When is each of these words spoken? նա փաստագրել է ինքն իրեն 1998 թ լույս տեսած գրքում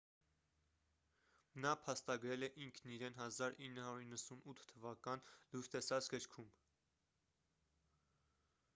նա 1.65 1.73
փաստագրել 1.81 2.47
է 2.47 2.49
ինքն 2.65 2.95
իրեն 2.95 3.19
1998 3.25 4.65
թ 4.79 5.25
լույս 5.53 5.71
տեսած 5.77 6.11
գրքում 6.17 6.53